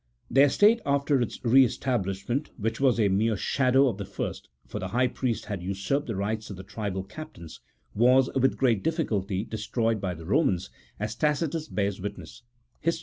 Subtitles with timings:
[0.31, 4.79] Their state after its re establishment (which was a mere shadow of the first, for
[4.79, 7.59] the high priests had usurped the rights of the tribal captains)
[7.93, 12.41] was, with great difficulty, destroyed by the Eomans, as Tacitus bears witness
[12.79, 12.99] (Hist.